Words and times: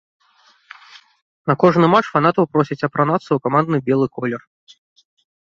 На 1.51 1.55
кожны 1.63 1.85
матч 1.95 2.07
фанатаў 2.15 2.43
просяць 2.55 2.79
апранацца 2.89 3.27
ў 3.33 3.39
камандны 3.45 3.77
белы 3.93 4.07
колер. 4.19 4.41